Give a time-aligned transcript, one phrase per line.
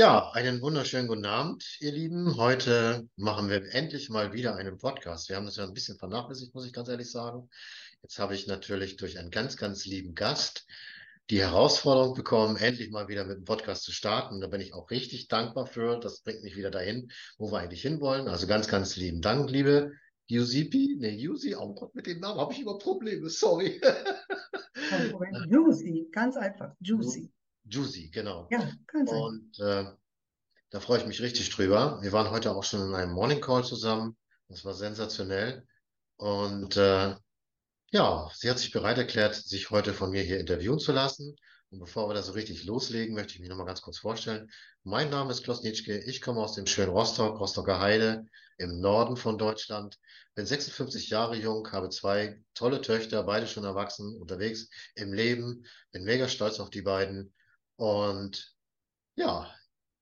[0.00, 2.36] Ja, einen wunderschönen guten Abend, ihr Lieben.
[2.36, 5.28] Heute machen wir endlich mal wieder einen Podcast.
[5.28, 7.50] Wir haben das ja ein bisschen vernachlässigt, muss ich ganz ehrlich sagen.
[8.02, 10.66] Jetzt habe ich natürlich durch einen ganz, ganz lieben Gast
[11.30, 14.40] die Herausforderung bekommen, endlich mal wieder mit dem Podcast zu starten.
[14.40, 16.00] Da bin ich auch richtig dankbar für.
[16.00, 18.26] Das bringt mich wieder dahin, wo wir eigentlich hinwollen.
[18.26, 19.92] Also ganz, ganz lieben Dank, liebe
[20.26, 20.96] Yusipi.
[20.98, 23.80] Ne, Yusi, oh Gott, mit dem Namen habe ich immer Probleme, sorry.
[25.48, 27.32] Juicy, ganz einfach, Juicy.
[27.64, 28.48] Juicy, genau.
[28.50, 29.26] Ja, ganz einfach.
[29.26, 29.84] Und äh,
[30.70, 32.00] da freue ich mich richtig drüber.
[32.02, 34.16] Wir waren heute auch schon in einem Morning Call zusammen.
[34.48, 35.64] Das war sensationell.
[36.16, 37.14] Und äh,
[37.90, 41.36] ja, sie hat sich bereit erklärt, sich heute von mir hier interviewen zu lassen.
[41.70, 44.50] Und bevor wir da so richtig loslegen, möchte ich mich nochmal ganz kurz vorstellen.
[44.82, 45.98] Mein Name ist Klaus Nitschke.
[45.98, 48.26] Ich komme aus dem schönen Rostock, Rostocker Heide
[48.58, 49.98] im Norden von Deutschland.
[50.34, 55.64] Bin 56 Jahre jung, habe zwei tolle Töchter, beide schon erwachsen, unterwegs im Leben.
[55.92, 57.32] Bin mega stolz auf die beiden.
[57.76, 58.52] Und
[59.16, 59.52] ja,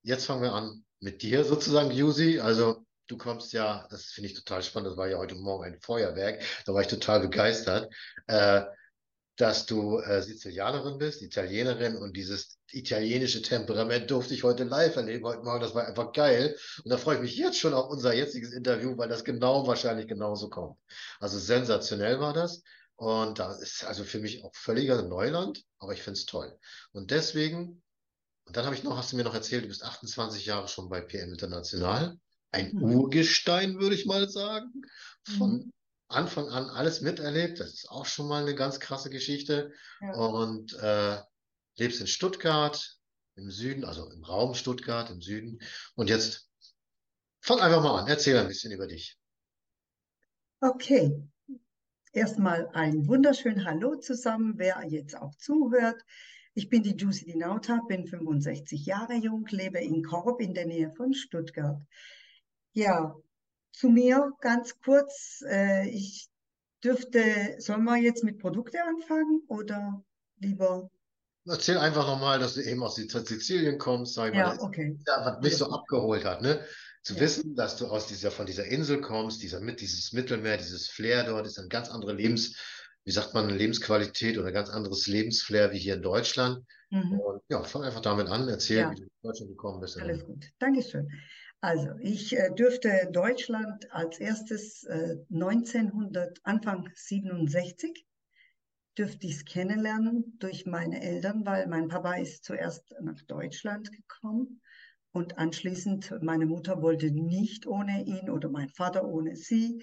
[0.03, 2.41] jetzt fangen wir an mit dir sozusagen, Yusi.
[2.41, 2.78] Also
[3.09, 6.43] du kommst ja, das finde ich total spannend, das war ja heute Morgen ein Feuerwerk,
[6.65, 7.93] da war ich total begeistert,
[8.27, 8.63] äh,
[9.37, 15.25] dass du äh, Sizilianerin bist, Italienerin und dieses italienische Temperament durfte ich heute live erleben,
[15.25, 16.57] heute Morgen, das war einfach geil.
[16.83, 20.09] Und da freue ich mich jetzt schon auf unser jetziges Interview, weil das genau wahrscheinlich
[20.09, 20.77] genauso kommt.
[21.21, 22.65] Also sensationell war das.
[22.97, 26.59] Und da ist also für mich auch völliger Neuland, aber ich finde es toll.
[26.91, 27.81] Und deswegen,
[28.45, 30.89] und dann habe ich noch, hast du mir noch erzählt, du bist 28 Jahre schon
[30.89, 32.19] bei PM International.
[32.51, 32.83] Ein mhm.
[32.83, 34.83] Urgestein, würde ich mal sagen.
[35.37, 35.73] Von mhm.
[36.09, 37.61] Anfang an alles miterlebt.
[37.61, 39.73] Das ist auch schon mal eine ganz krasse Geschichte.
[40.01, 40.13] Ja.
[40.15, 41.19] Und äh,
[41.77, 42.99] lebst in Stuttgart,
[43.37, 45.61] im Süden, also im Raum Stuttgart, im Süden.
[45.95, 46.51] Und jetzt
[47.41, 49.19] fang einfach mal an, erzähl ein bisschen über dich.
[50.61, 51.29] Okay,
[52.13, 56.03] Erstmal ein wunderschönen Hallo zusammen, wer jetzt auch zuhört.
[56.55, 60.91] Ich bin die Juicy Dinauta, bin 65 Jahre jung, lebe in Korb in der Nähe
[60.91, 61.81] von Stuttgart.
[62.79, 63.17] Ja,
[63.73, 65.43] zu mir ganz kurz.
[65.49, 66.29] Äh, ich
[66.85, 70.01] dürfte, sollen wir jetzt mit Produkte anfangen oder
[70.39, 70.89] lieber?
[71.45, 74.97] Erzähl einfach nochmal, dass du eben aus Sizilien kommst, sag ich ja, mal, okay.
[75.05, 76.41] was mich so abgeholt hat.
[76.41, 76.65] Ne?
[77.03, 77.21] Zu ja.
[77.21, 81.25] wissen, dass du aus dieser, von dieser Insel kommst, dieser, mit, dieses Mittelmeer, dieses Flair
[81.25, 82.57] dort, ist eine ganz andere Lebens,
[83.03, 86.65] wie sagt man, Lebensqualität oder ein ganz anderes Lebensflair wie hier in Deutschland.
[86.91, 87.19] Mhm.
[87.19, 88.91] Und ja, fang einfach damit an, erzähl, ja.
[88.93, 90.01] wie du in Deutschland gekommen bist.
[90.01, 91.11] Alles gut, Dankeschön.
[91.61, 98.07] Also, ich äh, dürfte Deutschland als erstes äh, 1900, Anfang 67,
[98.97, 104.61] dürfte ich es kennenlernen durch meine Eltern, weil mein Papa ist zuerst nach Deutschland gekommen
[105.13, 109.83] und anschließend, meine Mutter wollte nicht ohne ihn oder mein Vater ohne sie.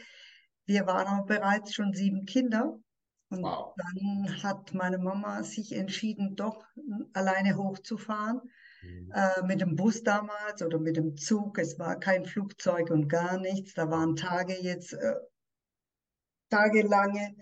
[0.66, 2.78] Wir waren aber bereits schon sieben Kinder.
[3.30, 3.74] Und wow.
[3.75, 6.63] dann hat meine Mama sich entschieden, doch
[7.13, 8.40] alleine hochzufahren.
[8.85, 9.12] Mhm.
[9.13, 11.59] Äh, mit dem Bus damals oder mit dem Zug.
[11.59, 13.73] Es war kein Flugzeug und gar nichts.
[13.73, 15.16] Da waren Tage jetzt, äh,
[16.50, 17.35] tagelange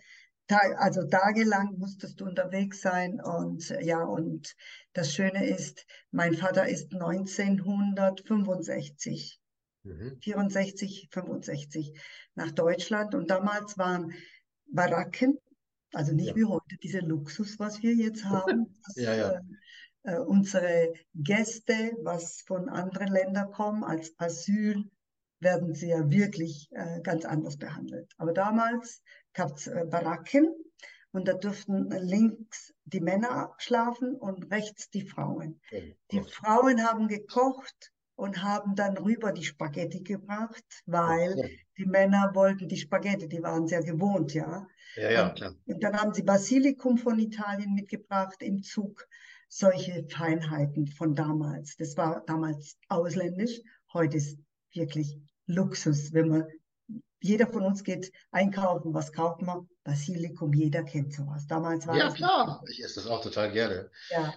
[0.78, 4.54] also tagelang musstest du unterwegs sein und ja, und
[4.94, 9.40] das Schöne ist, mein Vater ist 1965,
[9.84, 10.18] mhm.
[10.22, 11.94] 64, 65
[12.36, 14.14] nach Deutschland und damals waren
[14.66, 15.40] Baracken,
[15.94, 16.36] also nicht ja.
[16.36, 18.78] wie heute diese Luxus, was wir jetzt haben.
[18.86, 19.40] Das, ja, ja.
[20.04, 24.84] Äh, unsere Gäste, was von anderen Ländern kommen, als Asyl,
[25.40, 28.14] werden sie ja wirklich äh, ganz anders behandelt.
[28.18, 29.02] Aber damals
[29.34, 30.54] gab es äh, Baracken
[31.12, 35.62] und da durften links die Männer schlafen und rechts die Frauen.
[36.12, 41.36] Die Frauen haben gekocht und haben dann rüber die Spaghetti gebracht, weil
[41.78, 44.68] die Männer wollten die Spaghetti, die waren sehr gewohnt, ja.
[44.96, 45.56] Ja, ja, klar.
[45.66, 49.08] Und dann haben sie Basilikum von Italien mitgebracht im Zug.
[49.56, 51.78] Solche Feinheiten von damals.
[51.78, 53.62] Das war damals ausländisch.
[53.94, 54.40] Heute ist
[54.72, 56.48] wirklich Luxus, wenn man
[57.22, 58.96] jeder von uns geht einkaufen.
[58.96, 59.70] Was kauft man?
[59.84, 61.46] Basilikum, jeder kennt sowas.
[61.46, 62.64] Damals war Ja, klar.
[62.68, 63.92] Ich esse das auch total gerne.
[64.10, 64.34] Ja.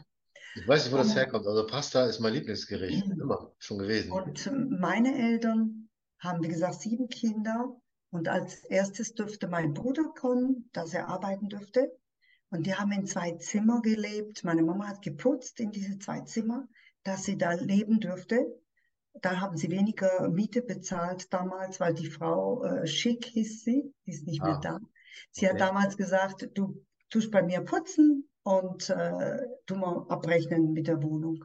[0.54, 1.46] Ich weiß nicht, wo das herkommt.
[1.46, 3.06] Also Pasta ist mein Lieblingsgericht.
[3.06, 4.12] Immer schon gewesen.
[4.12, 5.88] Und meine Eltern
[6.18, 7.74] haben, wie gesagt, sieben Kinder.
[8.10, 11.90] Und als erstes durfte mein Bruder kommen, dass er arbeiten durfte.
[12.50, 14.44] Und die haben in zwei Zimmer gelebt.
[14.44, 16.68] Meine Mama hat geputzt in diese zwei Zimmer,
[17.02, 18.46] dass sie da leben dürfte
[19.22, 24.10] da haben sie weniger Miete bezahlt damals, weil die Frau äh, Schick hieß sie, die
[24.10, 24.80] ist nicht ah, mehr da.
[25.30, 25.54] Sie okay.
[25.54, 31.02] hat damals gesagt, du tust bei mir putzen und äh, tun wir abrechnen mit der
[31.02, 31.44] Wohnung.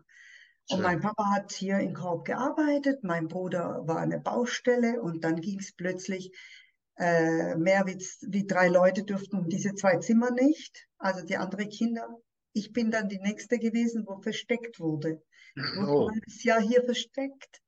[0.70, 0.82] Und Schön.
[0.82, 5.60] mein Papa hat hier in Korb gearbeitet, mein Bruder war eine Baustelle und dann ging
[5.60, 6.32] es plötzlich,
[6.98, 7.98] äh, mehr wie,
[8.30, 12.08] wie drei Leute durften diese zwei Zimmer nicht, also die anderen Kinder.
[12.54, 15.22] Ich bin dann die Nächste gewesen, wo versteckt wurde.
[15.56, 17.62] Ich wurde Oh, ein halbes Jahr hier versteckt,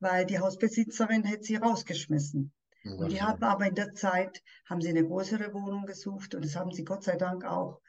[0.00, 2.52] weil die Hausbesitzerin hätte sie rausgeschmissen.
[2.84, 6.44] um Und die haben aber in der Zeit, haben sie eine größere Wohnung gesucht und
[6.44, 7.80] das haben sie Gott sei Dank auch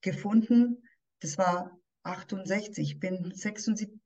[0.00, 0.82] gefunden.
[1.20, 4.01] Das war 68, ich bin 76,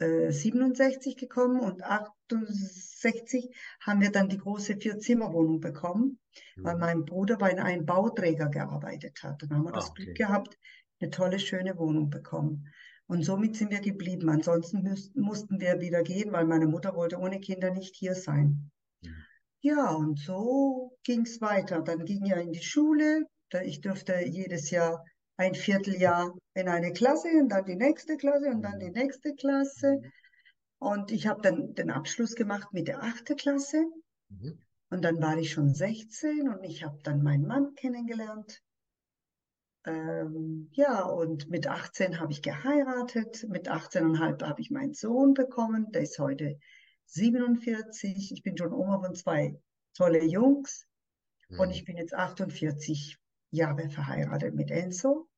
[0.00, 6.18] äh, 67 gekommen und 68 haben wir dann die große Vier-Zimmer-Wohnung bekommen,
[6.56, 6.80] weil Mhm.
[6.80, 9.42] mein Bruder bei einem Bauträger gearbeitet hat.
[9.42, 10.18] Dann haben wir Ah, das Glück okay.
[10.24, 10.58] gehabt,
[11.00, 12.66] eine tolle, schöne Wohnung bekommen.
[13.06, 14.28] Und somit sind wir geblieben.
[14.30, 18.70] Ansonsten müssten, mussten wir wieder gehen, weil meine Mutter wollte ohne Kinder nicht hier sein.
[19.02, 19.10] Mhm.
[19.60, 21.82] Ja, und so ging es weiter.
[21.82, 23.26] Dann ging er in die Schule.
[23.50, 25.04] Da- Ich durfte jedes Jahr
[25.36, 30.00] ein Vierteljahr in eine Klasse und dann die nächste Klasse und dann die nächste Klasse.
[30.78, 33.84] Und ich habe dann den Abschluss gemacht mit der achten Klasse.
[34.28, 34.58] Mhm.
[34.90, 38.62] Und dann war ich schon 16 und ich habe dann meinen Mann kennengelernt.
[39.86, 43.46] Ähm, ja, und mit 18 habe ich geheiratet.
[43.48, 45.90] Mit 18,5 habe ich meinen Sohn bekommen.
[45.92, 46.58] Der ist heute
[47.06, 48.32] 47.
[48.32, 49.58] Ich bin schon Oma von zwei
[49.94, 50.86] tolle Jungs.
[51.48, 51.70] Und Mhm.
[51.72, 53.18] ich bin jetzt 48
[53.54, 55.28] Jahre verheiratet mit Enzo.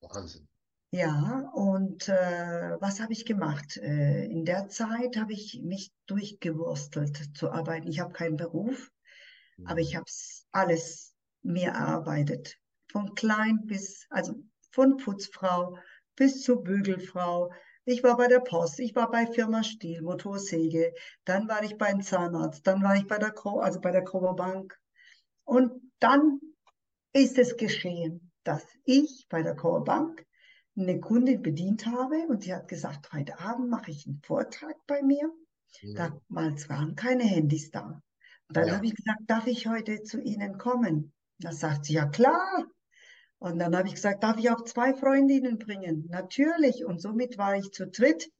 [0.00, 0.48] Wahnsinn.
[0.90, 3.76] Ja, und äh, was habe ich gemacht?
[3.76, 7.88] Äh, in der Zeit habe ich mich durchgewurstelt zu arbeiten.
[7.88, 8.90] Ich habe keinen Beruf,
[9.64, 9.96] aber ich Mhm.
[9.96, 10.06] habe
[10.52, 12.56] alles mir erarbeitet.
[12.92, 14.34] Von klein bis, also
[14.72, 15.78] von Putzfrau
[16.16, 17.52] bis zur Bügelfrau.
[17.84, 20.94] Ich war bei der Post, ich war bei Firma Stihl, Motorsäge,
[21.24, 24.34] dann war ich beim Zahnarzt, dann war ich bei der Kro, also bei der Kroger
[24.34, 24.78] Bank.
[25.44, 26.40] Und dann
[27.12, 30.26] ist es geschehen, dass ich bei der Kroger Bank
[30.76, 35.02] eine Kundin bedient habe und sie hat gesagt, heute Abend mache ich einen Vortrag bei
[35.02, 35.30] mir.
[35.82, 35.94] Mhm.
[35.94, 38.02] Damals waren keine Handys da.
[38.48, 38.76] Und dann Ja.
[38.76, 41.12] habe ich gesagt, darf ich heute zu Ihnen kommen?
[41.38, 42.66] Da sagt sie, ja klar.
[43.38, 46.06] Und dann habe ich gesagt, darf ich auch zwei Freundinnen bringen?
[46.10, 46.84] Natürlich.
[46.84, 48.30] Und somit war ich zu dritt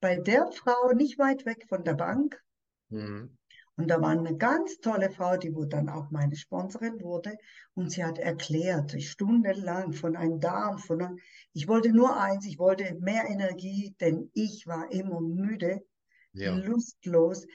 [0.00, 2.40] bei der Frau nicht weit weg von der Bank.
[2.90, 3.36] Mhm.
[3.76, 7.36] Und da war eine ganz tolle Frau, die wo dann auch meine Sponsorin wurde.
[7.74, 11.18] Und sie hat erklärt, stundenlang von einem Darm, von einem,
[11.52, 15.80] ich wollte nur eins, ich wollte mehr Energie, denn ich war immer müde,
[16.32, 17.46] Ja, lustlos,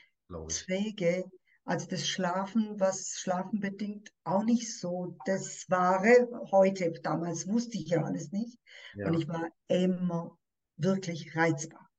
[0.49, 0.67] ich.
[0.67, 1.25] träge.
[1.65, 6.91] Also das Schlafen, was Schlafen bedingt, auch nicht so das Wahre heute.
[7.03, 8.59] Damals wusste ich ja alles nicht.
[9.01, 10.37] Und Ja, ich war immer
[10.77, 11.89] wirklich reizbar.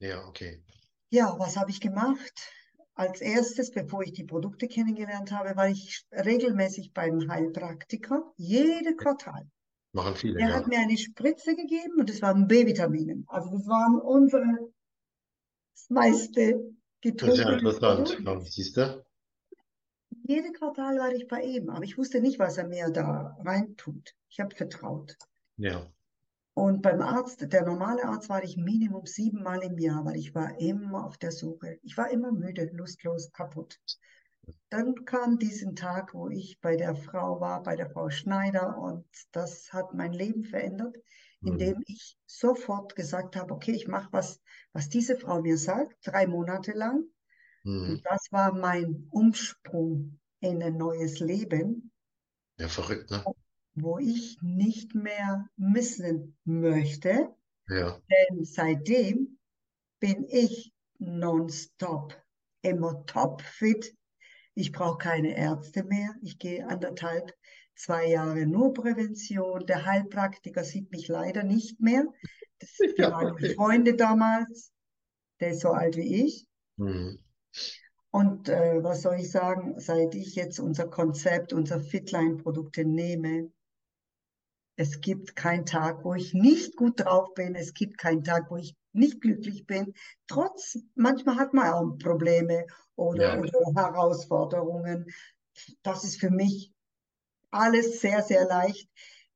[0.00, 0.62] ja, okay.
[1.10, 2.52] Ja, was habe ich gemacht?
[2.96, 9.46] Als erstes, bevor ich die Produkte kennengelernt habe, war ich regelmäßig beim Heilpraktiker, jede Quartal.
[9.92, 10.54] Machen viele, Der ja.
[10.54, 13.22] hat mir eine Spritze gegeben und das waren B-Vitamine.
[13.26, 14.42] Also das waren unsere
[15.74, 18.18] das meiste Das ist ja interessant.
[18.24, 19.04] Ja, siehst du?
[20.26, 24.14] Jede Quartal war ich bei ihm, aber ich wusste nicht, was er mir da reintut.
[24.30, 25.14] Ich habe vertraut.
[25.58, 25.86] Ja.
[26.56, 30.58] Und beim Arzt, der normale Arzt, war ich Minimum siebenmal im Jahr, weil ich war
[30.58, 31.78] immer auf der Suche.
[31.82, 33.78] Ich war immer müde, lustlos, kaputt.
[34.70, 39.06] Dann kam diesen Tag, wo ich bei der Frau war, bei der Frau Schneider, und
[39.32, 40.96] das hat mein Leben verändert,
[41.42, 41.56] Mhm.
[41.60, 44.40] indem ich sofort gesagt habe, okay, ich mache was,
[44.72, 47.04] was diese Frau mir sagt, drei Monate lang.
[47.84, 48.06] Und Mhm.
[48.06, 51.92] das war mein Umsprung in ein neues Leben,
[52.58, 53.30] Ja, verrückt, ne?
[53.76, 57.28] Wo ich nicht mehr missen möchte,
[57.68, 58.00] Ja.
[58.10, 59.38] denn seitdem
[60.00, 62.16] bin ich nonstop
[62.62, 63.94] immer topfit.
[64.54, 66.14] Ich brauche keine Ärzte mehr.
[66.22, 67.32] Ich gehe anderthalb,
[67.74, 69.66] zwei Jahre nur Prävention.
[69.66, 72.04] Der Heilpraktiker sieht mich leider nicht mehr.
[72.58, 73.54] Das, Ja, waren okay.
[73.54, 74.72] Freunde damals.
[75.40, 76.46] Der ist so alt wie ich.
[76.76, 77.18] Mhm.
[78.10, 83.52] Und äh, was soll ich sagen, seit ich jetzt unser Konzept, unser Fitline-Produkte nehme,
[84.76, 87.54] es gibt keinen Tag, wo ich nicht gut drauf bin.
[87.54, 89.94] Es gibt keinen Tag, wo ich nicht glücklich bin.
[90.26, 93.40] Trotz, manchmal hat man auch Probleme oder, Ja.
[93.40, 95.06] oder Herausforderungen.
[95.82, 96.72] Das ist für mich
[97.50, 98.88] alles sehr, sehr leicht.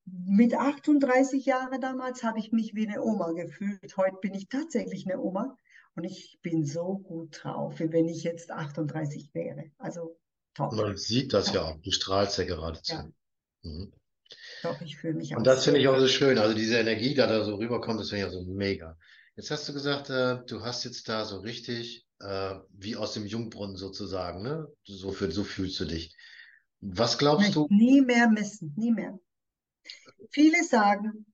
[0.04, 3.96] Mit 38 Jahren damals habe ich mich wie eine Oma gefühlt.
[3.96, 5.56] Heute bin ich tatsächlich eine Oma
[5.94, 9.70] und ich bin so gut drauf, wie wenn ich jetzt 38 wäre.
[9.78, 10.16] Also
[10.54, 11.76] top, Man sieht das top, ja auch.
[11.80, 12.92] Du strahlst ja geradezu.
[12.94, 13.08] ja,
[13.62, 13.92] Mhm.
[14.60, 14.80] Top.
[14.82, 16.38] Ich fühle mich Und auch das finde ich auch so schön.
[16.38, 18.96] Also diese Energie, da da so rüberkommt, das finde ich ja so mega.
[19.36, 23.26] Jetzt hast du gesagt, äh, du hast jetzt da so richtig, äh, wie aus dem
[23.26, 24.66] Jungbrunnen sozusagen, ne?
[24.84, 26.14] So für, so fühlst du dich.
[26.80, 27.66] Was glaubst möchte du?
[27.70, 29.18] nie mehr missen, nie mehr.
[30.30, 31.26] viele sagen,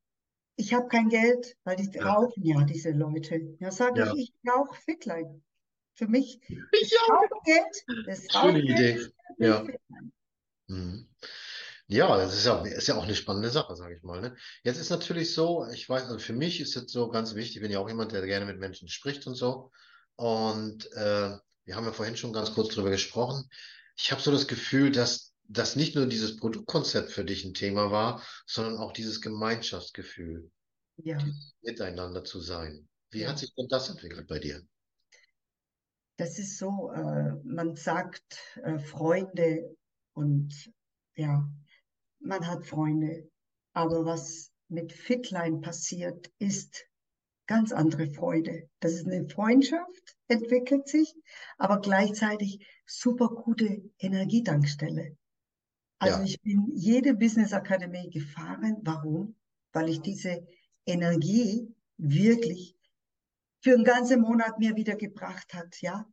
[0.56, 2.14] ich habe kein Geld, weil die Ja.
[2.14, 3.56] rauchen ja, diese Leute.
[3.60, 4.12] Ja, sage Ja.
[4.14, 5.42] ich, ich rauche Fitline.
[5.94, 7.22] Für mich, Ich das auch.
[7.22, 8.92] Rauchgeld, das Schöne Idee.
[8.92, 9.66] ist Ja.
[10.68, 11.06] Mhm.
[11.88, 14.20] Ja, das ist ja, ist ja auch eine spannende Sache, sage ich mal.
[14.20, 14.36] Ne?
[14.64, 17.62] Jetzt ist natürlich so, ich weiß, also für mich ist es so ganz wichtig, ich
[17.62, 19.70] bin ja auch jemand, der gerne mit Menschen spricht und so.
[20.16, 23.48] Und äh, wir haben ja vorhin schon ganz kurz drüber gesprochen.
[23.96, 27.90] Ich habe so das Gefühl, dass das nicht nur dieses Produktkonzept für dich ein Thema
[27.92, 30.50] war, sondern auch dieses Gemeinschaftsgefühl,
[30.96, 32.88] Ja, dieses Miteinander zu sein.
[33.10, 33.28] Wie Ja.
[33.28, 34.62] hat sich denn das entwickelt bei dir?
[36.16, 39.76] das ist so, äh, man sagt äh, Freunde
[40.14, 40.72] und
[41.14, 41.48] ja,
[42.26, 43.30] man hat Freunde.
[43.72, 46.86] Aber was mit Fitline passiert, ist
[47.46, 48.68] ganz andere Freude.
[48.80, 51.14] Das ist eine Freundschaft, entwickelt sich,
[51.58, 55.16] aber gleichzeitig super gute Energietankstelle.
[55.98, 56.24] Also Ja.
[56.24, 58.78] ich bin jede Business Akademie gefahren.
[58.82, 59.36] Warum?
[59.72, 60.46] Weil ich diese
[60.84, 62.76] Energie wirklich
[63.60, 66.06] für einen ganzen Monat mir wieder gebracht hat, ja?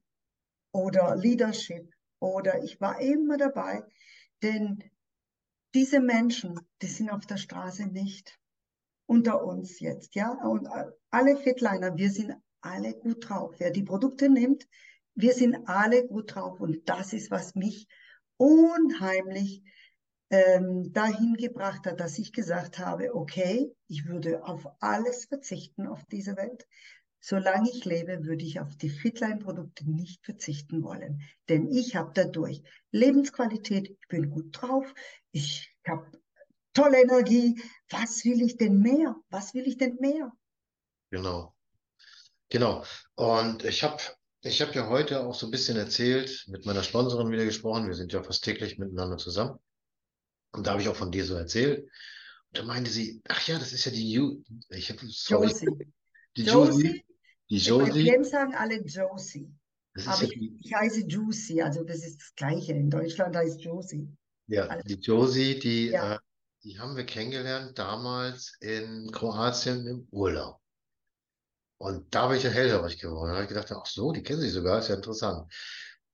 [0.72, 1.94] Oder Leadership.
[2.20, 3.84] Oder ich war immer dabei,
[4.42, 4.84] denn
[5.74, 8.38] diese Menschen, die sind auf der Straße nicht
[9.06, 10.32] unter uns jetzt, ja?
[10.32, 10.68] Und
[11.10, 13.56] alle Fitliner, wir sind alle gut drauf.
[13.58, 14.68] Wer die Produkte nimmt,
[15.16, 16.60] wir sind alle gut drauf.
[16.60, 17.88] Und das ist, was mich
[18.38, 19.64] unheimlich
[20.30, 26.04] ähm, dahin gebracht hat, dass ich gesagt habe, okay, ich würde auf alles verzichten auf
[26.06, 26.68] dieser Welt.
[27.26, 31.22] Solange ich lebe, würde ich auf die Fitline-Produkte nicht verzichten wollen.
[31.48, 32.62] Denn ich habe dadurch
[32.92, 34.94] Lebensqualität, ich bin gut drauf,
[35.32, 36.12] ich habe
[36.74, 37.62] tolle Energie.
[37.90, 39.16] Was will ich denn mehr?
[39.30, 40.34] Was will ich denn mehr?
[41.12, 41.56] Genau.
[42.50, 42.84] Genau.
[43.16, 44.04] Und ich habe
[44.42, 47.88] ich hab ja heute auch so ein bisschen erzählt, mit meiner Sponsorin wieder gesprochen.
[47.88, 49.58] Wir sind ja fast täglich miteinander zusammen.
[50.52, 51.84] Und da habe ich auch von dir so erzählt.
[52.50, 55.94] Und da meinte sie, ach ja, das ist ja die Ju ich hab, sorry, Josie.
[56.36, 57.06] die Josie.
[57.60, 58.04] Die Josie.
[58.04, 59.54] PM sagen alle Josie.
[60.08, 62.74] Aber ich, ich heiße Juicy, also das ist das Gleiche.
[62.74, 64.08] In Deutschland heißt Josie.
[64.48, 66.16] ja, alles- die Josie, die, Ja.
[66.16, 66.20] äh,
[66.64, 70.60] die haben wir kennengelernt damals in Kroatien im Urlaub.
[71.78, 73.30] Und da bin ich ja hellhörig geworden.
[73.30, 75.52] Da habe ich gedacht, ach so, die kennen sich sogar, ist ja interessant.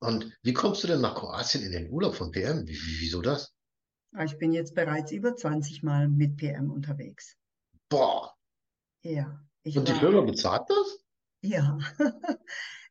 [0.00, 2.66] Und wie kommst du denn nach Kroatien in den Urlaub von PM?
[2.66, 3.54] Wie, wie, wieso das?
[4.12, 7.36] Ah, Ich bin jetzt bereits über 20 Mal mit PM unterwegs.
[7.88, 8.34] Boah,
[9.02, 10.99] Ja, und die Firma bezahlt das?
[11.42, 11.78] Ja,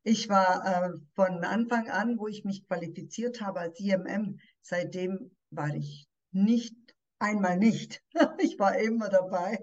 [0.03, 5.73] ich war äh, von Anfang an, wo ich mich qualifiziert habe als IMM, seitdem war
[5.75, 6.75] ich nicht,
[7.19, 8.01] einmal nicht.
[8.39, 9.59] Ich war immer dabei.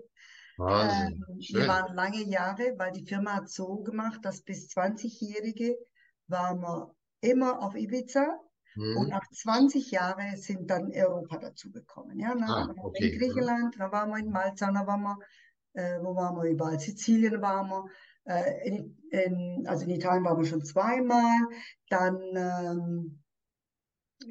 [0.59, 5.77] Wahnsinn, Ähm, wir waren lange Jahre, weil die Firma hat so gemacht, dass bis 20-Jährige
[6.29, 8.41] waren wir immer auf Ibiza
[8.93, 9.11] und Hm.
[9.11, 12.19] nach 20 Jahren sind dann Europa dazugekommen.
[12.19, 13.09] Ja, Ah, okay.
[13.13, 15.19] in Griechenland, dann waren wir in Malta, dann waren wir,
[15.75, 16.81] äh, wo waren wir überall?
[16.81, 17.85] Sizilien waren wir,
[18.27, 21.49] äh, in, in, also in Italien waren wir schon zweimal,
[21.89, 23.23] dann ähm,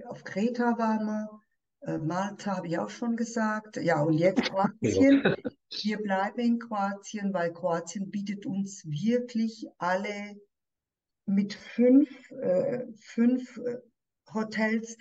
[0.07, 1.41] auf Kreta waren wir,
[1.81, 3.77] äh, Malta habe ich auch schon gesagt.
[3.77, 5.35] Ja, und jetzt Kroatien.
[5.83, 10.35] Wir bleiben in Kroatien, weil Kroatien bietet uns wirklich alle
[11.25, 13.77] mit fünf, äh, fünf äh,
[14.33, 14.97] Hotels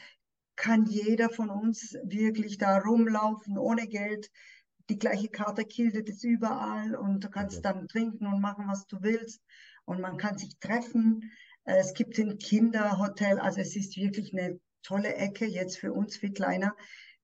[0.56, 4.30] kann jeder von uns wirklich da rumlaufen ohne Geld.
[4.90, 7.62] Die gleiche Karte kiltet es überall und du kannst Mhm.
[7.62, 9.42] dann trinken und machen, was du willst.
[9.86, 11.30] Und man kann sich treffen.
[11.64, 13.38] Äh, Es gibt ein Kinderhotel.
[13.38, 16.74] Also es ist wirklich eine tolle Ecke jetzt für uns Fitliner.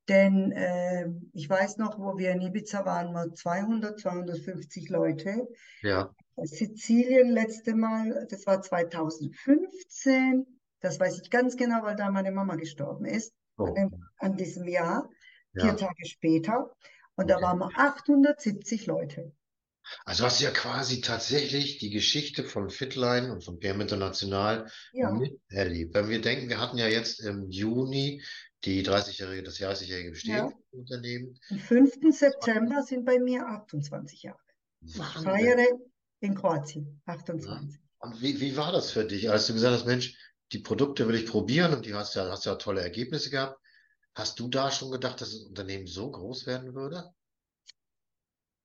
[0.08, 5.46] Denn äh, ich weiß noch, wo wir in Ibiza waren, mal 200, 250 Leute.
[5.82, 6.10] Ja,
[6.42, 10.46] Sizilien letzte Mal, das war 2015.
[10.80, 14.36] Das weiß ich ganz genau, weil da meine Mama gestorben ist, an, oh, dem, an
[14.36, 15.08] diesem Jahr,
[15.52, 15.74] vier ja.
[15.74, 16.70] Tage später.
[17.20, 19.32] Und da waren wir 870 Leute.
[20.06, 25.10] Also hast du ja quasi tatsächlich die Geschichte von Fitline und von PM International Ja,
[25.10, 25.94] miterlebt.
[25.94, 28.22] Wenn wir denken, wir hatten ja jetzt im Juni
[28.64, 30.46] die 30-jährige, das 30-jährige Bestehen Ja.
[30.46, 31.38] des Unternehmens.
[31.50, 31.98] am 5.
[32.10, 34.38] September sind bei mir 28 Jahre.
[34.82, 35.66] Ich feiere
[36.20, 37.80] in Kroatien 28.
[37.98, 40.16] Und wie, wie war das für dich, als du gesagt hast, Mensch,
[40.52, 43.59] die Produkte will ich probieren und die hast ja, hast ja tolle Ergebnisse gehabt.
[44.20, 47.14] Hast du da schon gedacht, dass das Unternehmen so groß werden würde?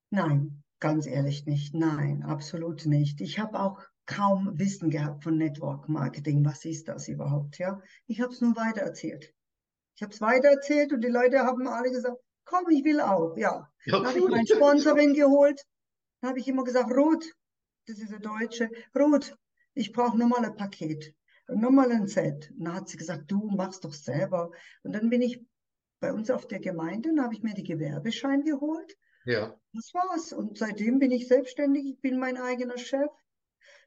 [0.09, 1.73] Nein, ganz ehrlich nicht.
[1.73, 3.21] Nein, absolut nicht.
[3.21, 6.43] Ich habe auch kaum Wissen gehabt von Network Marketing.
[6.43, 7.57] Was ist das überhaupt?
[7.57, 9.33] Ja, ich habe es nur weitererzählt.
[9.95, 13.37] Ich habe es weitererzählt und die Leute haben alle gesagt, komm, ich will auch.
[13.37, 15.63] Ja, Ja, dann habe ich meine Sponsorin geholt.
[16.19, 17.25] Dann habe ich immer gesagt, Ruth,
[17.87, 19.37] das ist eine Deutsche, Ruth,
[19.73, 21.15] ich brauche nur mal ein Paket,
[21.47, 22.51] nur mal ein Set.
[22.57, 24.51] Und dann hat sie gesagt, du machst doch selber.
[24.83, 25.43] Und dann bin ich
[25.99, 28.97] bei uns auf der Gemeinde, dann habe ich mir die Gewerbeschein geholt.
[29.25, 30.33] Ja, Das war's.
[30.33, 33.09] Und seitdem bin ich selbstständig, ich bin mein eigener Chef.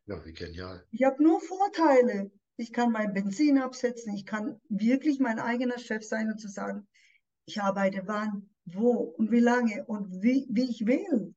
[0.06, 0.84] ja, wie genial.
[0.90, 2.30] Ich habe nur Vorteile.
[2.56, 6.88] Ich kann mein Benzin absetzen, ich kann wirklich mein eigener Chef sein und zu sagen,
[7.44, 11.36] ich arbeite wann, wo und wie lange und wie, wie ich will.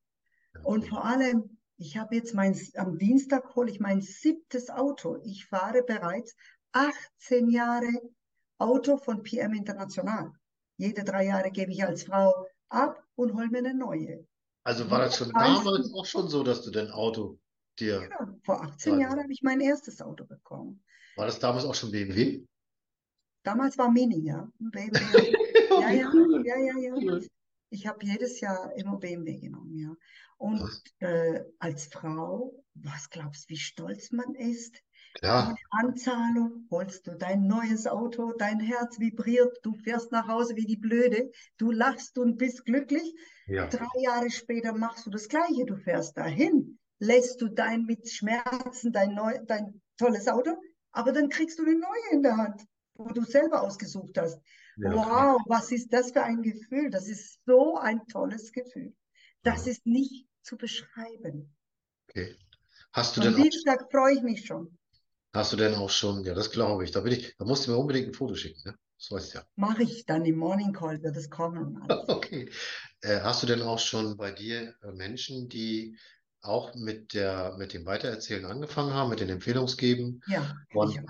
[0.63, 1.50] Und vor allem,
[1.81, 5.17] ich habe jetzt mein, am Dienstag hole ich mein siebtes Auto.
[5.23, 6.35] Ich fahre bereits
[6.73, 7.89] 18 Jahre
[8.59, 10.31] Auto von PM International.
[10.77, 14.27] Jede drei Jahre gebe ich als Frau ab und hole mir eine neue.
[14.63, 17.39] Also war das schon damals auch schon so, dass du dein Auto
[17.79, 18.99] dir, Ja, vor 18 Wahnsinn.
[18.99, 20.83] Jahren habe ich mein erstes Auto bekommen.
[21.15, 22.45] war das damals auch schon BMW?
[23.41, 24.47] Damals war Mini, ja.
[24.59, 25.33] BMW.
[25.71, 26.11] Ja, ja,
[26.45, 27.19] ja, ja, ja.
[27.71, 29.95] Ich habe jedes Jahr immer BMW genommen, ja.
[30.37, 34.81] Und äh, als Frau, was glaubst du, wie stolz man ist?
[35.23, 40.65] Ohne Anzahlung holst du dein neues Auto, dein Herz vibriert, du fährst nach Hause wie
[40.65, 43.13] die Blöde, du lachst und bist glücklich.
[43.47, 48.09] ja, Drei Jahre später machst du das Gleiche, du fährst dahin, lässt du dein mit
[48.09, 50.55] Schmerzen dein, neu, dein tolles Auto,
[50.91, 54.41] aber dann kriegst du eine neue in der Hand, wo du selber ausgesucht hast.
[54.81, 54.93] Ja.
[54.93, 56.89] Wow, was ist das für ein Gefühl?
[56.91, 58.93] Das ist so ein tolles Gefühl.
[59.43, 59.67] Das Ja.
[59.67, 61.55] ist nicht zu beschreiben.
[62.09, 62.35] Okay.
[62.93, 64.77] Hast du Am denn auch, Dienstag freue ich mich schon.
[65.33, 67.71] hast du denn auch schon, ja, das glaube ich, da bin ich, da musst du
[67.71, 68.77] mir unbedingt ein Foto schicken, ne?
[68.97, 69.45] Das weißt du ja.
[69.55, 72.09] Mache ich dann im Morning Call, wird es kommen alles.
[72.09, 72.49] Okay.
[73.01, 75.97] Äh, hast du denn auch schon bei dir äh, Menschen, die
[76.41, 80.23] auch mit der, mit dem Weitererzählen angefangen haben, mit den Empfehlungsgeben?
[80.25, 81.05] Ja, Und hab,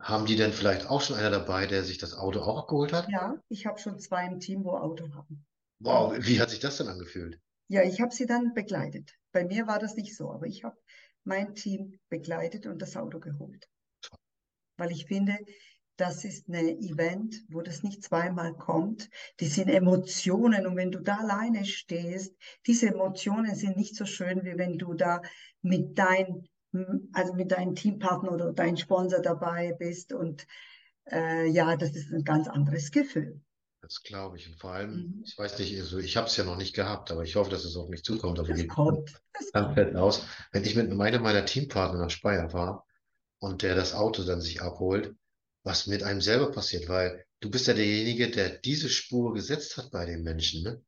[0.00, 3.08] haben die denn vielleicht auch schon einer dabei, der sich das Auto auch abgeholt hat?
[3.08, 5.44] ja, ich habe schon zwei im Team, wo Auto haben.
[5.78, 7.38] Wow, wie hat sich das denn angefühlt?
[7.68, 9.12] Ja, ich habe sie dann begleitet.
[9.32, 10.76] Bei mir war das nicht so, aber ich habe
[11.24, 13.68] mein Team begleitet und das Auto geholt.
[14.76, 15.38] Weil ich finde,
[15.96, 19.10] das ist ein Event, wo das nicht zweimal kommt.
[19.38, 22.34] Die sind Emotionen und wenn du da alleine stehst,
[22.66, 25.20] diese Emotionen sind nicht so schön, wie wenn du da
[25.60, 26.48] mit dein,
[27.12, 30.46] also mit deinem Teampartner oder deinem Sponsor dabei bist und
[31.10, 33.40] äh, ja, das ist ein ganz anderes Gefühl.
[33.82, 34.46] Das glaube ich.
[34.46, 35.22] Und vor allem, Mhm.
[35.24, 37.64] ich weiß nicht, also ich habe es ja noch nicht gehabt, aber ich hoffe, dass
[37.64, 38.38] es auf mich zukommt.
[38.38, 39.14] Aber Das kommt.
[39.32, 40.22] Das ganz fett aus.
[40.52, 42.86] Wenn ich mit meinem meiner Teampartner nach Speyer war
[43.38, 45.14] und der das Auto dann sich abholt,
[45.64, 49.90] was mit einem selber passiert, weil du bist ja derjenige, der diese Spur gesetzt hat
[49.90, 50.82] bei den Menschen, ne?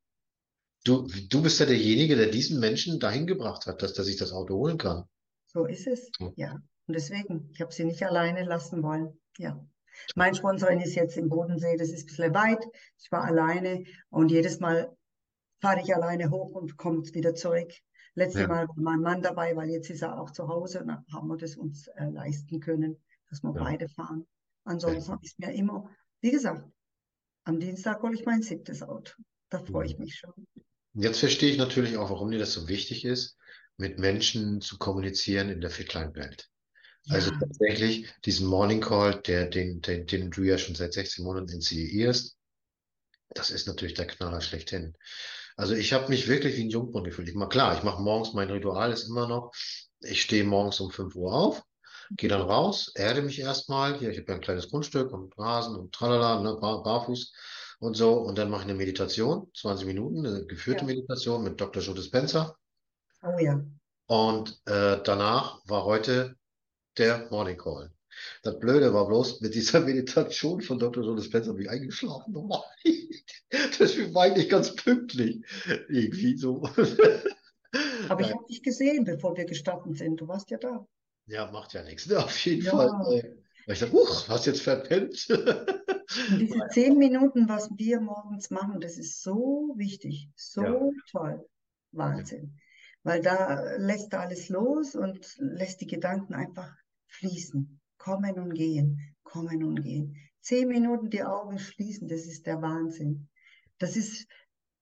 [0.84, 4.32] Du, du bist ja derjenige, der diesen Menschen dahin gebracht hat, dass der sich das
[4.32, 5.04] Auto holen kann.
[5.54, 6.10] So ist es.
[6.18, 6.32] Ja.
[6.36, 6.52] Ja.
[6.86, 9.20] Und deswegen, ich habe sie nicht alleine lassen wollen.
[9.38, 9.64] Ja.
[10.16, 12.64] Mein Sponsorin ist jetzt im Bodensee, das ist ein bisschen weit.
[12.98, 14.96] Ich war alleine und jedes Mal
[15.60, 17.70] fahre ich alleine hoch und komme wieder zurück.
[18.14, 18.48] Letztes Ja.
[18.48, 21.28] Mal war mein Mann dabei, weil jetzt ist er auch zu Hause und dann haben
[21.28, 23.62] wir das uns äh, leisten können, dass wir Ja.
[23.62, 24.26] beide fahren.
[24.64, 26.68] Ansonsten ist mir immer, wie gesagt,
[27.44, 29.12] am Dienstag hole ich mein siebtes Auto.
[29.50, 30.04] Da freue ich Mhm.
[30.04, 30.32] mich schon.
[30.94, 33.36] Jetzt verstehe ich natürlich auch, warum dir das so wichtig ist,
[33.76, 36.48] mit Menschen zu kommunizieren in der Fitline-Welt.
[37.08, 41.24] Also Ja, tatsächlich diesen Morning Call, der, den, den, den du ja schon seit 16
[41.24, 42.36] Monaten initiierst,
[43.34, 44.94] das ist natürlich der Knaller schlechthin.
[45.56, 47.28] Also ich habe mich wirklich wie ein Jungspund gefühlt.
[47.28, 49.52] Ich mach, klar, ich mache morgens, mein Ritual ist immer noch,
[50.00, 51.62] ich stehe morgens um 5 Uhr auf,
[52.16, 53.98] gehe dann raus, erde mich erstmal.
[53.98, 57.32] Hier, ich habe ja ein kleines Grundstück und Rasen und tralala, ne, bar, barfuß
[57.80, 58.14] und so.
[58.14, 60.86] Und dann mache ich eine Meditation, 20 Minuten, eine geführte Ja.
[60.86, 61.82] Meditation mit Dr.
[61.82, 62.56] Joe Dispenza.
[63.22, 63.64] Oh ja.
[64.06, 66.36] Und äh, danach war heute
[66.98, 67.90] der Morning Call.
[68.42, 71.02] Das Blöde war bloß, mit dieser Meditation von Dr.
[71.02, 72.32] Joe Dispenza bin ich eingeschlafen.
[72.32, 72.62] Nochmal.
[73.78, 75.44] Das war eigentlich ganz pünktlich.
[75.88, 76.62] Irgendwie so.
[78.08, 80.20] Aber ich habe dich gesehen, bevor wir gestartet sind.
[80.20, 80.86] Du warst ja da.
[81.26, 82.06] Ja, macht ja nichts.
[82.06, 82.18] Ne?
[82.18, 82.70] Auf jeden Ja.
[82.72, 83.36] Fall.
[83.66, 85.26] Ich dachte, huch, hast jetzt verpennt.
[85.30, 90.90] Und diese zehn Minuten, was wir morgens machen, das ist so wichtig, so Ja.
[91.10, 91.48] toll.
[91.92, 92.58] Wahnsinn.
[93.04, 97.80] Weil da lässt er alles los und lässt die Gedanken einfach fließen.
[97.98, 100.16] Kommen und gehen, kommen und gehen.
[100.40, 103.28] Zehn Minuten die Augen schließen, das ist der Wahnsinn.
[103.78, 104.26] Das ist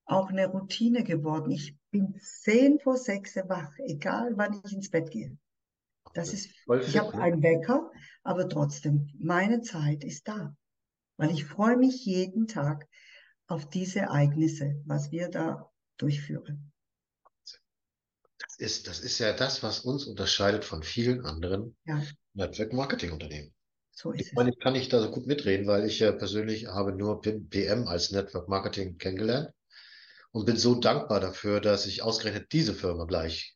[0.05, 1.51] auch eine Routine geworden.
[1.51, 5.37] Ich bin zehn vor sechs wach, egal wann ich ins Bett gehe.
[6.13, 6.49] Das ist,
[6.81, 7.23] ich habe ne?
[7.23, 7.91] einen Wecker,
[8.23, 10.55] aber trotzdem, meine Zeit ist da.
[11.17, 12.87] Weil ich freue mich jeden Tag
[13.47, 16.70] auf diese Ereignisse, was wir da durchführen.
[18.47, 22.01] Das ist, das ist ja das, was uns unterscheidet von vielen anderen Ja,
[22.33, 23.53] Network-Marketing-Unternehmen.
[23.91, 26.67] so ist Ich meine, ich kann nicht da so gut mitreden, weil ich ja persönlich
[26.67, 29.49] habe nur PM als Network Marketing kennengelernt
[30.31, 33.55] und bin so dankbar dafür, dass ich ausgerechnet diese Firma gleich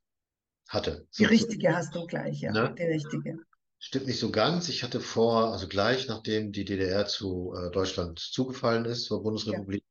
[0.68, 1.08] hatte.
[1.18, 2.76] Die So- richtige hast du gleich, ja, Ne?
[2.78, 3.40] die richtige.
[3.80, 4.68] Stimmt nicht so ganz.
[4.70, 9.24] Ich hatte vor, also gleich nachdem die DDR zu äh, Deutschland zugefallen ist, zur Ja.
[9.24, 9.84] Bundesrepublik,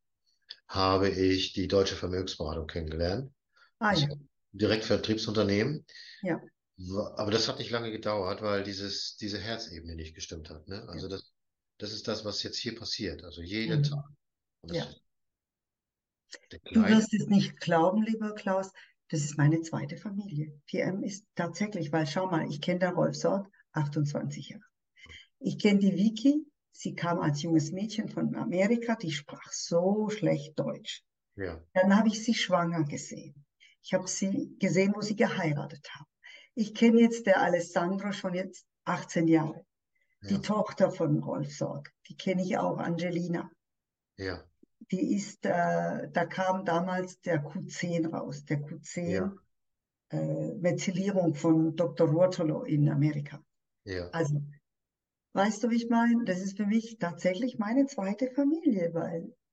[0.68, 3.30] habe ich die Deutsche Vermögensberatung kennengelernt.
[3.78, 4.08] Ah ja,
[4.54, 5.84] Direktvertriebsunternehmen.
[6.22, 6.40] ja,
[7.16, 10.66] Aber das hat nicht lange gedauert, weil dieses, diese Herzebene nicht gestimmt hat.
[10.68, 10.82] Ne?
[10.88, 11.16] Also ja.
[11.16, 11.32] das,
[11.78, 13.24] das ist das, was jetzt hier passiert.
[13.24, 14.04] Also jeden Tag.
[14.62, 14.68] Mhm.
[14.68, 14.86] Das Ja.
[16.72, 18.72] Du wirst es nicht glauben, lieber Klaus,
[19.08, 20.60] das ist meine zweite Familie.
[20.66, 24.64] PM ist tatsächlich, weil schau mal, ich kenne den Rolf Sorg, 28 Jahre.
[25.38, 30.58] Ich kenne die Vicky, sie kam als junges Mädchen von Amerika, die sprach so schlecht
[30.58, 31.04] Deutsch.
[31.36, 33.43] ja, Dann habe ich sie schwanger gesehen.
[33.84, 36.06] Ich habe sie gesehen, wo sie geheiratet haben.
[36.54, 39.66] Ich kenne jetzt der Alessandro schon jetzt 18 Jahre.
[40.22, 43.50] Die ja, Tochter von Rolf Sorg, die kenne ich auch, Angelina.
[44.16, 44.42] ja,
[44.90, 48.60] Die ist, äh, da kam damals der Q10 raus, der
[49.06, 49.38] ja, Q10
[50.10, 52.08] äh, Methylierung von Dr.
[52.08, 53.44] Ruotolo in Amerika.
[53.84, 54.08] ja.
[54.12, 54.40] Also,
[55.34, 56.24] weißt du, wie ich meine?
[56.24, 59.43] Das ist für mich tatsächlich meine zweite Familie, weil Ja,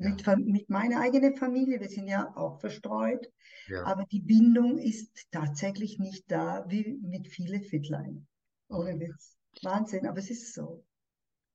[0.00, 3.28] mit, mit meiner eigenen Familie, wir sind ja auch verstreut,
[3.66, 3.84] ja.
[3.84, 8.26] aber die Bindung ist tatsächlich nicht da, wie mit vielen Fittlein.
[8.68, 9.36] Ohne Witz.
[9.62, 10.84] Wahnsinn, aber es ist so.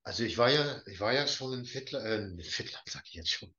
[0.04, 3.14] Also ich war ja, ich war ja schon in Fittland, äh, in Fittland sag ich
[3.14, 3.50] jetzt schon,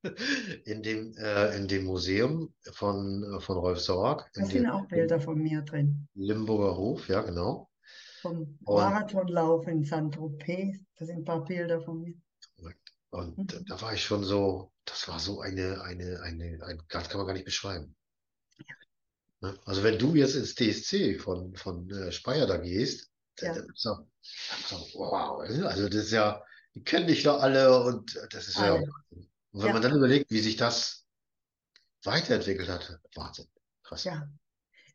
[0.65, 4.87] in dem, äh, in dem Museum von, äh, von Rolf Sorg, Da in sind auch
[4.87, 6.07] Bilder von mir drin.
[6.15, 7.69] Limburger Hof, ja, genau.
[8.23, 10.79] Vom Und, Marathonlauf in Saint-Tropez.
[10.97, 12.15] Da sind ein paar Bilder von mir.
[13.11, 13.65] und Mhm.
[13.67, 17.27] da war ich schon so, das war so eine, eine, eine, ein, das kann man
[17.27, 17.95] gar nicht beschreiben.
[19.41, 19.59] Ne?
[19.65, 23.67] Also wenn du jetzt ins DSC von, von äh, Speyer da gehst, dann, Ja, dann
[23.83, 24.07] dann
[24.71, 26.43] doch, wow, also das ist ja,
[26.75, 28.87] die kennen dich doch alle und das ist ja, alle.
[28.87, 29.31] Wahnsinn.
[29.53, 31.07] Und wenn man Ja, dann überlegt, wie sich das
[32.05, 33.49] weiterentwickelt hat, Wahnsinn,
[33.83, 34.05] krass.
[34.05, 34.29] ja.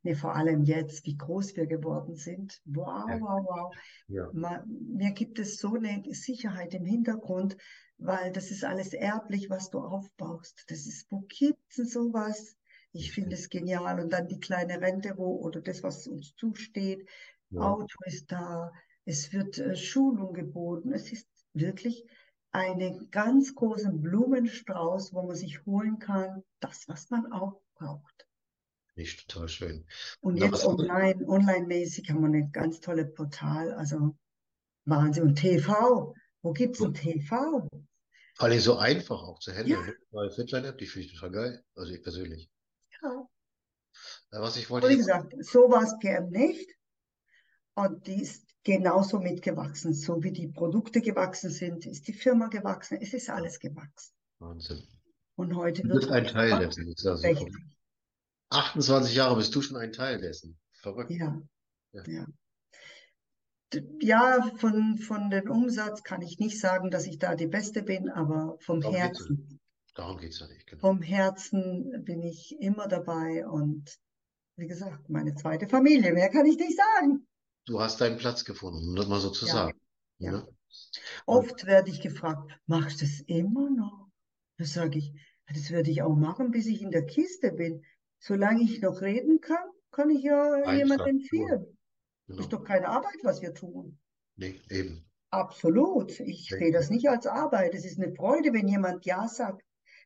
[0.03, 2.61] Nee, vor allem jetzt, wie groß wir geworden sind.
[2.65, 3.75] Wow, Ja, wow, wow.
[4.07, 7.57] ja, Ma- Mir gibt es so eine Sicherheit im Hintergrund,
[8.01, 10.65] weil das ist alles erblich, was du aufbaust.
[10.67, 12.57] Das ist, wo gibt's denn sowas?
[12.93, 13.45] Ich finde richtig.
[13.45, 13.99] es genial.
[13.99, 17.07] Und dann die kleine Rente, wo, oder das, was uns zusteht.
[17.49, 18.71] Ja, Auto ist da.
[19.05, 20.91] Es wird äh, Schulung geboten.
[20.93, 22.05] Es ist wirklich
[22.51, 28.27] einen ganz großen Blumenstrauß, wo man sich holen kann, das, was man auch braucht.
[28.95, 29.85] nicht total schön.
[30.19, 33.73] Und Na, jetzt online, online-mäßig haben wir ein ganz tolles Portal.
[33.73, 34.15] Also
[34.85, 35.23] Wahnsinn.
[35.23, 36.13] Und TV.
[36.41, 37.67] Wo gibt's so, ein TV?
[38.41, 39.95] Vor allem so einfach auch zu Ja, handeln, ne?
[40.11, 41.63] Weil Fitline-App, die finde ich total geil.
[41.75, 42.49] Also ich persönlich.
[43.01, 43.27] ja.
[44.31, 46.69] Äh, Was ich wollte wie gesagt, so war es PM nicht.
[47.75, 49.93] Und die ist genauso mitgewachsen.
[49.93, 52.97] So wie die Produkte gewachsen sind, ist die Firma gewachsen.
[53.01, 54.13] Es ist alles gewachsen.
[54.39, 54.83] Wahnsinn.
[55.35, 57.53] Und heute Du wird bist ein Teil dessen, das ist ja so prächtig.
[57.53, 57.77] verrückt.
[58.49, 60.59] 28 Jahre bist du schon ein Teil dessen.
[60.73, 61.11] Verrückt.
[61.11, 61.41] Ja,
[61.93, 62.25] Ja, ja.
[64.01, 68.09] Ja, von, von den Umsatz kann ich nicht sagen, dass ich da die Beste bin,
[68.09, 69.25] aber vom darum geht's ja.
[69.25, 69.59] Herzen,
[69.93, 70.81] Darum geht's ja nicht, genau.
[70.81, 73.97] vom Herzen bin ich immer dabei und
[74.57, 77.27] wie gesagt, meine zweite Familie, mehr kann ich nicht sagen.
[77.65, 79.79] Du hast deinen Platz gefunden, um das mal so zu Ja, sagen.
[80.19, 80.31] ja.
[80.31, 80.47] Ne?
[81.25, 84.09] Und Oft werde ich gefragt, machst du das immer noch?
[84.57, 87.83] Da sage ich, "Ja, das werde ich auch machen, bis ich in der Kiste bin.
[88.19, 91.57] Solange ich noch reden kann, kann ich ja jemanden einfach,
[92.31, 92.39] empfehlen.
[92.39, 92.61] Ist genau.
[92.61, 93.97] doch keine Arbeit, was wir tun.
[94.35, 95.05] Nee, eben.
[95.31, 96.19] Absolut.
[96.19, 97.73] Ich Nee, sehe das nicht als Arbeit.
[97.73, 99.63] Es ist eine Freude, wenn jemand Ja sagt.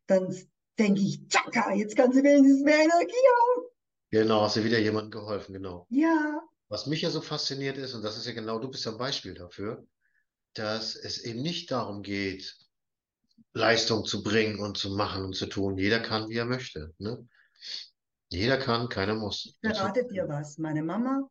[0.08, 0.34] Dann
[0.78, 3.66] denke ich, tschakka, jetzt kannst du wenigstens mehr Energie haben.
[4.12, 5.88] Genau, hast du wieder jemandem geholfen, genau.
[5.90, 8.92] Ja, Was mich ja so fasziniert ist, und das ist ja genau, du bist ja
[8.92, 9.86] ein Beispiel dafür,
[10.54, 12.56] dass es eben nicht darum geht,
[13.54, 15.78] Leistung zu bringen und zu machen und zu tun.
[15.78, 16.94] Jeder kann, wie er möchte.
[16.98, 17.28] Ne?
[18.30, 19.46] Jeder kann, keiner muss.
[19.46, 20.58] ich verrate dir was.
[20.58, 21.30] Meine Mama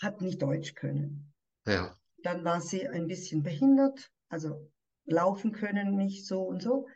[0.00, 1.32] hat nicht Deutsch können.
[1.66, 4.70] ja, Dann war sie ein bisschen behindert, also
[5.04, 6.86] laufen können nicht so und so.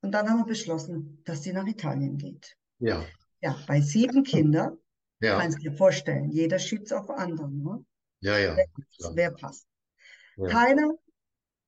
[0.00, 2.56] Und dann haben wir beschlossen, dass sie nach Italien geht.
[2.78, 3.04] ja,
[3.40, 4.78] Ja, bei sieben Kindern,
[5.20, 7.62] ja, kannst du dir vorstellen, jeder schiebt auf anderen.
[7.62, 7.84] Ne?
[8.20, 8.66] ja, ja, Wer,
[9.14, 9.66] wer passt?
[10.36, 10.94] Ja, Keiner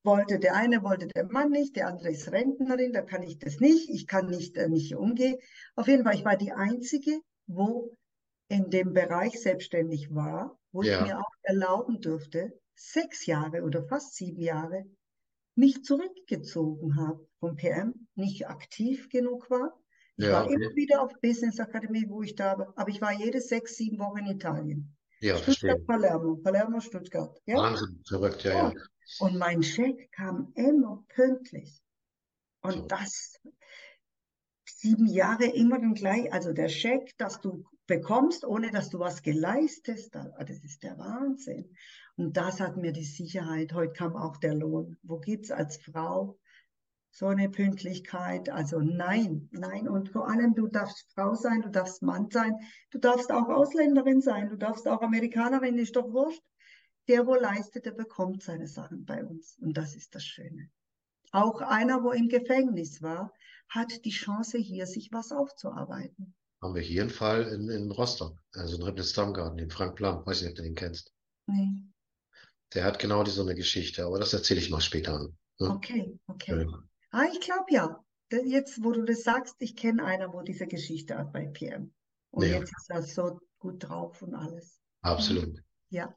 [0.02, 3.60] wollte, der eine wollte der Mann nicht, der andere ist Rentnerin, da kann ich das
[3.60, 5.36] nicht, ich kann nicht, äh, nicht umgehen.
[5.76, 7.96] Auf jeden Fall, ich war die Einzige, wo
[8.54, 13.82] in dem Bereich selbstständig war, wo ich ja, mir auch erlauben durfte, sechs Jahre oder
[13.82, 14.84] fast sieben Jahre
[15.56, 19.76] mich zurückgezogen habe vom PM, nicht aktiv genug war.
[20.16, 20.76] Ich ja, war immer okay.
[20.76, 24.18] wieder auf Business Akademie, wo ich da war, aber ich war jede sechs, sieben Wochen
[24.18, 24.96] in Italien.
[25.20, 25.84] Ja, Stuttgart, verstehe.
[25.86, 27.56] Palermo, Palermo, Stuttgart, ja?
[27.56, 28.72] Wahnsinn, verrückt, ja, ja.
[28.72, 29.26] Ja.
[29.26, 31.82] Und mein Scheck kam immer pünktlich.
[32.60, 32.92] Und Verrückt.
[32.92, 33.40] das,
[34.64, 39.22] sieben Jahre immer den gleich, also der Scheck, dass du bekommst, ohne dass du was
[39.22, 41.76] geleistet hast, ah, das ist der Wahnsinn.
[42.16, 43.72] Und das hat mir die Sicherheit.
[43.72, 44.96] Heute kam auch der Lohn.
[45.02, 46.38] Wo gibt es als Frau
[47.10, 48.48] so eine Pünktlichkeit?
[48.48, 49.88] Also nein, nein.
[49.88, 52.54] Und vor allem, du darfst Frau sein, du darfst Mann sein,
[52.90, 56.42] du darfst auch Ausländerin sein, du darfst auch Amerikanerin, ist doch wurscht.
[57.08, 59.58] Der, wo leistet, der bekommt seine Sachen bei uns.
[59.60, 60.70] Und das ist das Schöne.
[61.32, 63.32] Auch einer, wo im Gefängnis war,
[63.68, 66.34] hat die Chance, hier sich was aufzuarbeiten.
[66.64, 70.24] Haben wir hier einen Fall in, in Rostock, also in Ripples-Stammgarten, den Frank Blam.
[70.24, 71.12] Weiß nicht, ob du den kennst.
[71.46, 71.68] Nee.
[72.72, 75.36] Der hat genau die, so eine Geschichte, aber das erzähle ich mal später an.
[75.60, 75.68] Ne?
[75.68, 76.64] Okay, okay.
[76.64, 76.82] Ja.
[77.10, 78.02] Ah, ich glaube ja.
[78.46, 81.92] Jetzt, wo du das sagst, ich kenne einer, wo diese Geschichte hat bei PM.
[82.30, 82.56] Und ja.
[82.56, 84.80] jetzt ist er so gut drauf und alles.
[85.02, 85.62] Absolut.
[85.90, 86.16] Ja.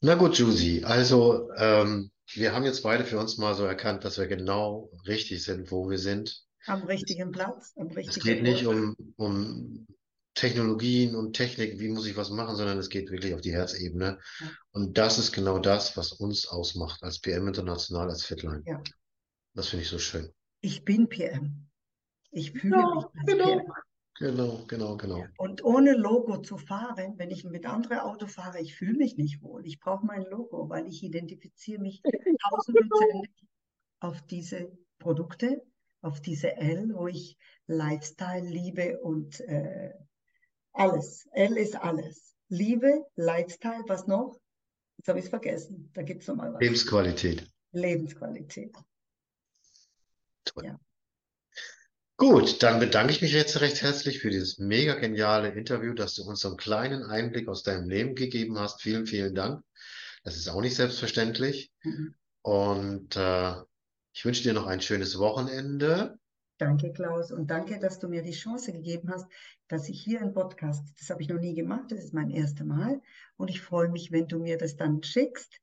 [0.00, 4.16] Na gut, Jusi, also ähm, wir haben jetzt beide für uns mal so erkannt, dass
[4.16, 6.45] wir genau richtig sind, wo wir sind.
[6.66, 7.72] Am richtigen Platz.
[7.76, 9.86] Am richtigen es geht nicht um, um
[10.34, 14.18] Technologien und Technik, wie muss ich was machen, sondern es geht wirklich auf die Herzebene.
[14.40, 14.50] Ja.
[14.72, 18.62] Und das ist genau das, was uns ausmacht als PM International, als Fitline.
[18.66, 18.82] Ja.
[19.54, 20.30] Das finde ich so schön.
[20.60, 21.68] Ich bin PM.
[22.30, 23.44] Ich fühle ja, mich als genau.
[23.44, 23.72] PM.
[24.18, 25.24] Genau, genau, genau.
[25.36, 29.42] Und ohne Logo zu fahren, wenn ich mit anderen Auto fahre, ich fühle mich nicht
[29.42, 29.66] wohl.
[29.66, 33.30] Ich brauche mein Logo, weil ich identifiziere mich tausendprozentig
[34.00, 35.62] auf diese Produkte,
[36.06, 39.92] auf diese L, wo ich Lifestyle liebe und äh,
[40.72, 41.28] alles.
[41.32, 42.34] L ist alles.
[42.48, 44.38] Liebe, Lifestyle, was noch?
[44.98, 45.90] Jetzt habe ich es vergessen.
[45.94, 46.60] Da gibt es nochmal was.
[46.60, 47.46] Lebensqualität.
[47.72, 48.74] Lebensqualität.
[50.44, 50.64] Toll.
[50.64, 50.80] Ja.
[52.18, 56.22] Gut, dann bedanke ich mich jetzt recht herzlich für dieses mega geniale Interview, dass du
[56.22, 58.80] uns so einen kleinen Einblick aus deinem Leben gegeben hast.
[58.80, 59.62] Vielen, vielen Dank.
[60.24, 61.72] Das ist auch nicht selbstverständlich.
[61.82, 62.14] Mhm.
[62.42, 63.54] Und äh,
[64.16, 66.18] ich wünsche dir noch ein schönes Wochenende.
[66.56, 67.30] Danke, Klaus.
[67.30, 69.26] Und danke, dass du mir die Chance gegeben hast,
[69.68, 72.64] dass ich hier einen Podcast, das habe ich noch nie gemacht, das ist mein erstes
[72.64, 73.02] Mal.
[73.36, 75.60] Und ich freue mich, wenn du mir das dann schickst,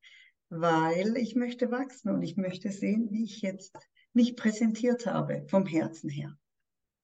[0.50, 3.76] weil ich möchte wachsen und ich möchte sehen, wie ich jetzt
[4.12, 6.38] mich präsentiert habe, vom Herzen her.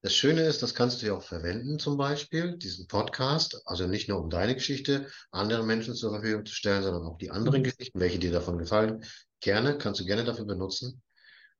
[0.03, 4.09] Das Schöne ist, das kannst du ja auch verwenden, zum Beispiel, diesen Podcast, also nicht
[4.09, 7.65] nur um deine Geschichte anderen Menschen zur Verfügung zu stellen, sondern auch die anderen mhm.
[7.65, 9.05] Geschichten, welche dir davon gefallen.
[9.41, 11.03] Gerne, kannst du gerne dafür benutzen.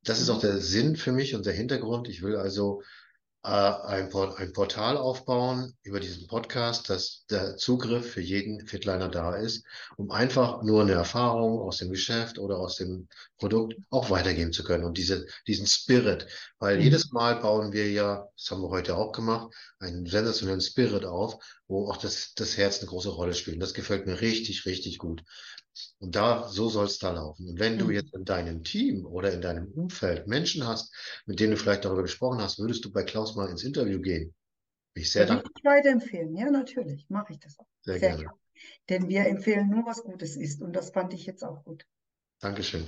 [0.03, 2.09] Das ist auch der Sinn für mich und der Hintergrund.
[2.09, 2.83] Ich will also
[3.43, 9.35] äh, ein, ein, Portal aufbauen über diesen Podcast, dass der Zugriff für jeden Fitliner da
[9.35, 9.65] ist,
[9.97, 13.09] um einfach nur eine Erfahrung aus dem Geschäft oder aus dem
[13.39, 16.27] Produkt auch weitergeben zu können und diese, diesen Spirit,
[16.59, 16.83] weil mhm.
[16.83, 21.43] jedes Mal bauen wir ja, das haben wir heute auch gemacht, einen sensationellen Spirit auf,
[21.67, 23.63] wo auch das, das Herz eine große Rolle spielt.
[23.63, 25.23] Das gefällt mir richtig, richtig gut.
[25.99, 27.49] Und da, so soll es da laufen.
[27.49, 27.79] Und wenn mhm.
[27.79, 30.95] du jetzt in deinem Team oder in deinem Umfeld Menschen hast,
[31.27, 34.35] mit denen du vielleicht darüber gesprochen hast, würdest du bei Klaus mal ins Interview gehen?
[34.95, 35.53] Bin ich sehr Würde dankbar.
[35.57, 37.67] Ich weiterempfehlen, ja, natürlich, mache ich das auch.
[37.83, 38.23] Sehr, sehr gerne.
[38.23, 38.39] gerne.
[38.89, 40.63] Denn wir empfehlen nur, was Gutes ist.
[40.63, 41.85] Und das fand ich jetzt auch gut.
[42.41, 42.87] Dankeschön.